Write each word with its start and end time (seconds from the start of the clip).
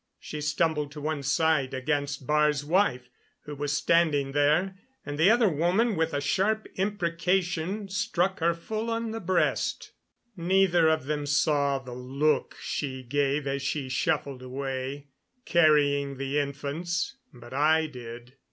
She 0.17 0.41
stumbled 0.41 0.91
to 0.93 0.99
one 0.99 1.21
side 1.21 1.75
against 1.75 2.25
Baar's 2.25 2.65
wife, 2.65 3.07
who 3.41 3.55
was 3.55 3.71
standing 3.71 4.31
there, 4.31 4.73
and 5.05 5.15
the 5.19 5.29
other 5.29 5.47
woman, 5.47 5.95
with 5.95 6.11
a 6.15 6.19
sharp 6.19 6.65
imprecation, 6.73 7.87
struck 7.87 8.39
her 8.39 8.55
full 8.55 8.91
in 8.95 9.11
the 9.11 9.19
breast. 9.19 9.91
Neither 10.35 10.87
of 10.89 11.05
them 11.05 11.27
saw 11.27 11.77
the 11.77 11.93
look 11.93 12.55
she 12.59 13.03
gave 13.03 13.45
as 13.45 13.61
she 13.61 13.89
shuffled 13.89 14.41
away, 14.41 15.09
carrying 15.45 16.17
the 16.17 16.39
infants; 16.39 17.17
but 17.31 17.53
I 17.53 17.85
did. 17.85 18.33